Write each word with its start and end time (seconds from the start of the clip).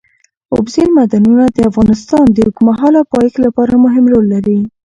اوبزین 0.55 0.89
معدنونه 0.97 1.43
د 1.49 1.57
افغانستان 1.69 2.25
د 2.31 2.37
اوږدمهاله 2.45 3.01
پایښت 3.13 3.37
لپاره 3.45 3.73
مهم 3.85 4.05
رول 4.11 4.25
لري. 4.33 4.59